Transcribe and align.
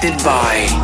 selected 0.00 0.24
by 0.24 0.79